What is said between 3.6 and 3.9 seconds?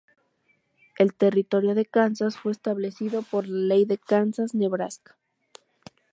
Ley